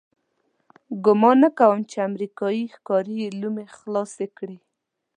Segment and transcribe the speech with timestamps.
[1.05, 4.57] ګمان نه کوم چې امریکایي ښکاري یې لومې خلاصې کړي.